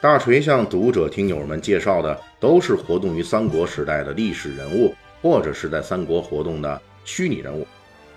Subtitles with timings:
[0.00, 7.66] 大锤向读者听友们介绍的都是活动于三国时代的历史人物，或者是在三国活动的虚拟人物。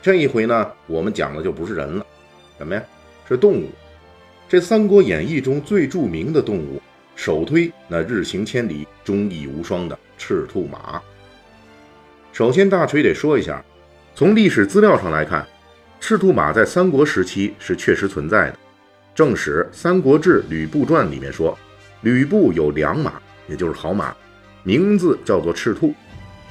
[0.02, 2.06] 这一回呢，我们讲的就不是人了，
[2.58, 2.82] 什么呀？
[3.28, 3.70] 是动物。
[4.48, 6.82] 这《三国演义》中最著名的动物，
[7.18, 11.02] 首推那日行千里、忠义无双的赤兔马。
[12.32, 13.62] 首先，大锤得说一下，
[14.16, 15.46] 从历史资料上来看，
[16.00, 18.58] 赤兔马在三国时期是确实存在的。
[19.14, 21.58] 正史《三国志·吕布传》里面说，
[22.04, 23.14] 吕布有良马，
[23.48, 24.14] 也就是好马，
[24.64, 25.94] 名字叫做赤兔。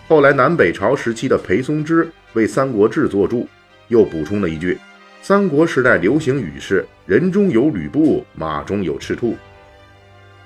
[0.08, 3.46] 后来南北朝时期的裴松之为《三国志》作注，
[3.88, 4.78] 又补充了一句：
[5.20, 9.36] 三国时代流行语是“人中有吕布，马中有赤兔”。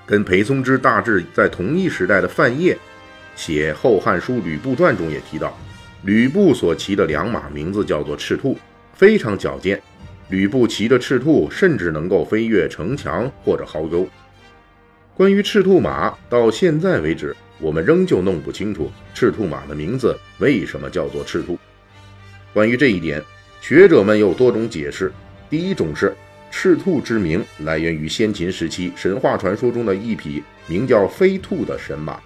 [0.04, 2.76] 跟裴松之大致在同一时代的范晔
[3.36, 5.56] 写《后汉书·吕布传》中也提到，
[6.02, 8.58] 吕布所骑的良马名字叫做赤兔，
[8.92, 9.80] 非常矫健。
[10.30, 14.08] 吕布骑着赤兔，甚至能够飞越城墙或者壕沟。
[15.16, 21.58] 关于赤兔马，到现在为止，我们仍旧弄不清楚赤兔马的名字为什么叫做赤兔。
[22.52, 23.22] 关于这一点，
[23.62, 25.10] 学者们有多种解释。
[25.48, 26.14] 第一种是，
[26.50, 32.20] 赤兔之名来源于先秦时期神话传说中的一匹名叫飞兔的神马。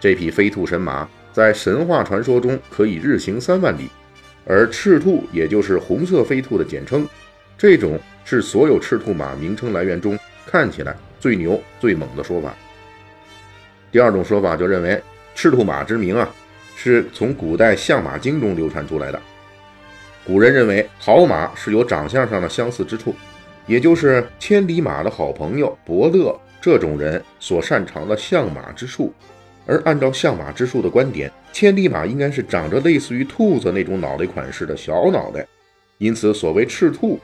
[0.00, 3.86] 这匹飞兔神马在神话传说中可以日行三万里。
[4.46, 7.06] 而赤兔也就是红色飞兔的简称，
[7.58, 12.54] 这种是所有赤兔马名称来源中看起来最牛最猛的说法。
[13.90, 15.02] 第二种说法就认为
[15.34, 16.28] 赤兔马之名啊，
[16.76, 19.20] 是从古代相马经中流传出来的。
[20.26, 23.14] 古人认为好马是有长相上的相似之处，
[23.66, 29.12] 也就是千里马的好朋友伯乐这种人所擅长的相马之术。
[29.66, 35.46] 而按照相马之术的观点，千里马应该是长着类似于兔子那种脑袋款式的小脑袋，
[35.98, 37.18] 因此所谓赤兔，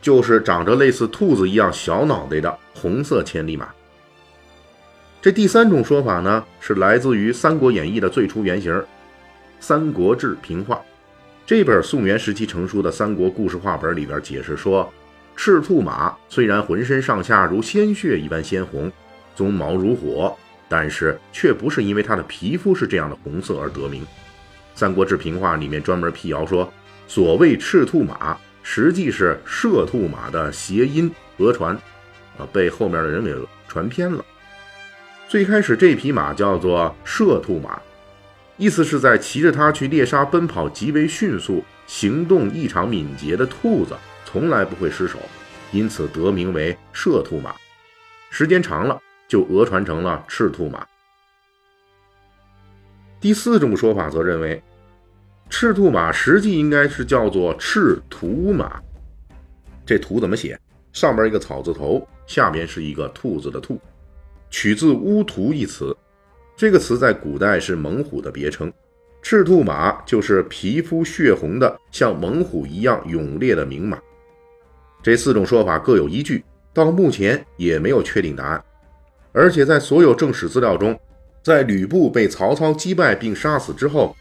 [0.00, 3.68] 就是长着类似兔子一样小脑袋的红色千里马。
[5.20, 8.72] 这第三种说法呢，是来自于《三国演义》的最初原型
[9.60, 10.76] 《三国志平话》
[11.46, 14.90] 这本宋元时期成书的三国故事话本里边解释说，
[15.36, 18.90] 赤兔马虽然浑身上下如鲜血一般鲜红，
[19.36, 20.36] 鬃毛如火。
[20.72, 24.04] 但是却不是因为它的皮肤是这样的红色而得名，
[24.72, 26.72] 《三国志平话》里面专门辟谣说，
[27.08, 31.74] 所谓赤兔马，实际是射兔马的谐音讹传，
[32.38, 33.34] 啊，被后面的人给
[33.68, 34.24] 传偏了。
[35.28, 37.80] 最开始这匹马叫做射兔马，
[38.56, 45.18] 意思是在骑着它去猎杀奔跑极为迅速、行动异常敏捷的兔子，从来不会失手，
[45.72, 47.54] 因此得名为射兔马。
[48.30, 49.00] 时间长了。
[49.30, 50.84] 就讹传成了赤兔马。
[53.20, 54.60] 第四种说法则认为，
[55.50, 58.80] 赤兔马实际应该是叫做赤兔马。
[59.84, 60.58] 这“兔”怎么写？
[60.92, 63.78] 上边一个草字头，下边是一个兔子的“兔”，
[64.48, 65.94] 取自乌图一词。
[66.56, 68.72] 这个词在古代是猛虎的别称。
[69.22, 73.98] 赤兔马就是皮肤血红的，像猛虎一样勇烈的名马。
[75.02, 78.64] 这四种说法各有依据，到目前也没有确定答案。
[79.32, 80.98] 而且在所有正史资料中，
[81.42, 84.16] 在吕布被曹操击败并杀死之后，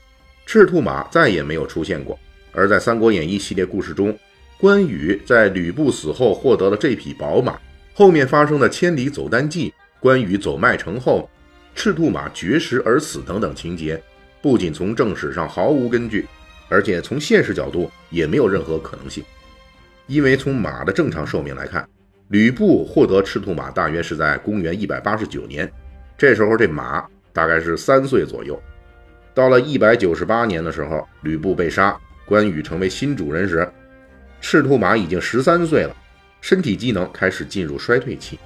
[0.51, 2.17] 赤兔马再也没有出现过。
[2.53, 4.17] 而在《三国演义》系列故事中，
[4.59, 7.55] 关羽在吕布死后获得了这匹宝马，
[7.93, 11.29] 后面发生的千里走单骑、关羽走麦城后，
[11.75, 14.01] 赤兔马绝食而死等等情节，
[14.41, 16.25] 不仅从正史上毫无根据，
[16.67, 19.23] 而且从现实角度也没有任何可能性。
[20.07, 21.87] 因为从马的正常寿命来看，
[22.29, 25.71] 吕布获得赤兔马大约是在公元一百八十九年，
[26.17, 28.59] 这时候这马大概是三岁左右。
[29.39, 33.65] 到了一百九十八年的时候，吕布被杀，关羽成为新主人时，
[34.41, 35.95] 赤兔马已经十三岁了，
[36.41, 38.37] 身体机能开始进入衰退期。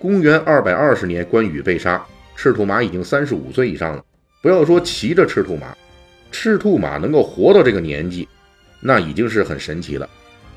[0.00, 2.04] 公元二百二十年，关羽被杀，
[2.34, 4.04] 赤兔马已经三十五岁以上了。
[4.42, 5.76] 不要说骑着赤兔马，
[6.32, 8.28] 赤兔马能够活到这个年纪，
[8.80, 10.10] 那已经是很神奇了，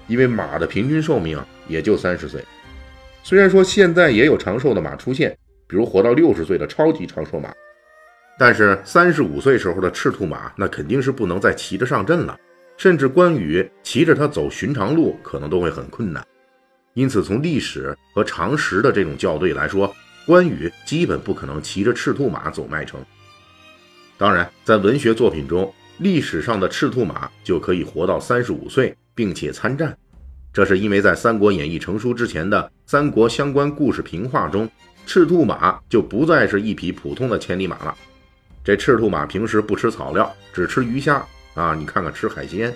[0.08, 2.44] 因为马的平均寿命也就三十岁。
[3.22, 5.38] 虽然说现在也有长寿的马出现，
[5.68, 7.54] 比如活到六十岁的超级长寿马，
[8.38, 12.38] 但是三十五岁时候的赤兔马，那肯定是不能再骑着上阵了，
[12.78, 16.26] 甚至关羽骑着它走寻常路，可能都会很困难。
[16.94, 19.94] 因此，从历史和常识的这种校对来说，
[20.26, 23.00] 关羽基本不可能骑着赤兔马走麦城。
[24.18, 29.98] 当然，在文学作品中，历史上的赤兔马就可以活到三十五岁，并且参战。
[30.54, 34.70] 这是因为在《三国演义》成书之前的三国相关故事评话中，
[35.06, 37.96] 赤兔马就不再是一匹普通的千里马了。
[38.66, 41.24] 这赤兔马平时不吃草料，只吃鱼虾
[41.54, 41.76] 啊！
[41.76, 42.76] 你看看吃海鲜，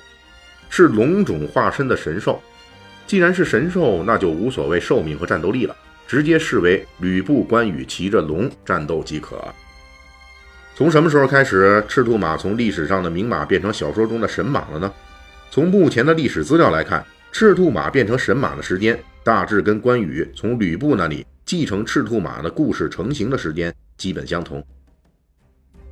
[0.70, 2.40] 是龙种化身的神兽。
[3.08, 5.76] 既然是神兽，那就无所谓寿命和战斗力了，
[6.08, 9.44] 直接视为吕布、关羽骑着龙战斗即可。
[10.76, 14.94] 从什么时候开始，赤兔马从历史上的名马变成小说中的神马了呢？
[15.50, 17.04] 从目前的历史资料来看。
[17.32, 24.66] 赤兔马变成神马的时间，大致跟关羽从吕布那里继承赤兔马的故事成型的时间基本相同。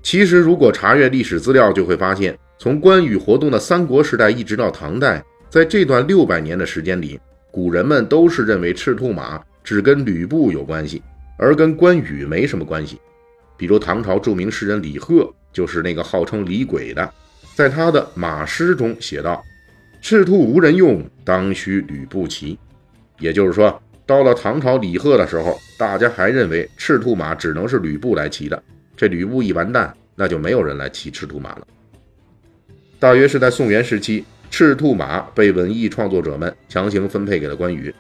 [0.08, 7.20] 其实，如果查阅历史资料，就会发现，从关羽活动的三国时代一直到唐代，在这段六百年的时间里，
[7.52, 11.04] 古人们都是认为赤兔马只跟吕布有关系，
[11.38, 12.98] 而跟关羽没什么关系。
[13.58, 17.14] 比如唐朝著名诗人李贺，就是那个号称李鬼的，
[17.54, 19.44] 在他的《马诗》中写道。
[20.02, 22.58] 赤兔无人用，当须吕布骑。
[23.20, 28.64] 也就是说，到了唐朝李贺的时候，大家还认为赤兔马只能是吕布来骑的。
[28.98, 31.68] 这吕布一完蛋，那就没有人来骑赤兔马了。
[33.00, 37.94] 大约是在宋元时期，赤兔马被文艺创作者们强行分配给了关羽。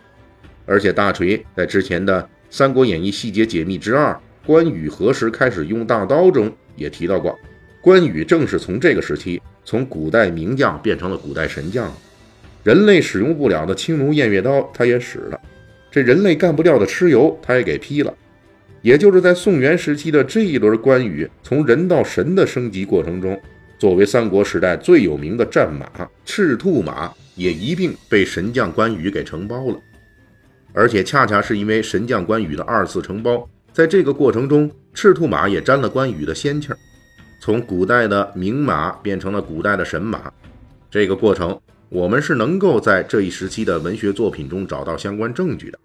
[0.65, 7.38] 而且大锤在之前的《三国演义细节解密之二：关羽何时开始用大刀》中也提到过，
[7.79, 9.41] 关羽正是从这个时期。
[9.63, 11.94] 从古代名将变成了古代神将，
[12.63, 15.38] 人类使用不了的青龙偃月刀，他也使了；
[15.91, 18.13] 这人类干不掉的蚩尤，他也给劈了。
[18.88, 23.38] 也就是在宋元时期的这一轮关羽从人到神的升级过程中，
[23.78, 29.78] 作为三国时代最有名的战马赤兔马，也一并被神将关羽给承包了。
[30.72, 36.78] 而且恰恰是因为神将关羽的二次承包，在这个过程中，赤兔马也沾了关羽的仙气儿。
[37.42, 40.31] 从古代的名马变成了古代的神马，
[40.90, 41.60] 这个过程
[41.90, 45.78] 我们是能够在这一时期的文学作品中找到相关证据的。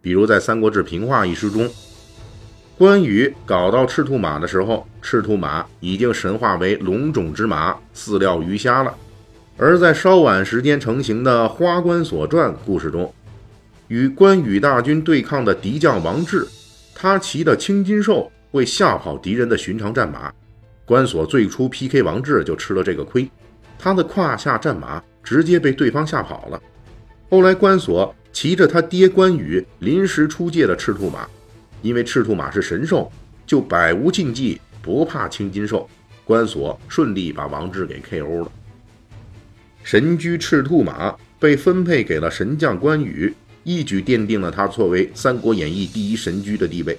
[0.00, 1.68] 比如在《三国志平话》一书中，
[2.82, 8.92] 关羽搞到赤兔马的时候，赤兔马已经神化为龙种之马，饲料鱼虾了。
[9.56, 13.14] 而在稍晚时间成型的《花关所传》故事中，
[13.86, 16.44] 与关羽大军对抗的敌将王志，
[16.92, 20.32] 他骑的青金兽会吓跑敌人的寻常战马。
[20.84, 23.30] 关索最初 PK 王志就吃了这个亏，
[23.78, 26.60] 他的胯下战马直接被对方吓跑了。
[27.30, 31.28] 后来关索骑着他爹关羽临时出借的赤兔马，
[31.82, 33.12] 因为赤兔马是神兽，
[33.46, 35.88] 就百无禁忌，不怕青金兽。
[36.24, 38.52] 关索顺利把王志给 KO 了。
[39.82, 43.34] 神驹赤兔马被分配给了神将关羽，
[43.64, 46.98] 一举奠定了他作为《三国演义》第一神驹的地位。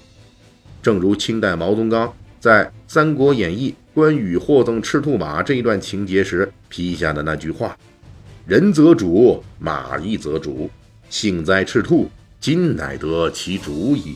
[0.82, 3.72] 正如清代毛宗刚在《三国演义》。
[3.94, 7.78] 关羽获赠赤兔马这一段情节时批下的那句话
[8.48, 10.68] ：“人则主，马亦则主。
[11.12, 12.10] 幸哉赤兔，
[12.40, 14.16] 今乃得其主矣。”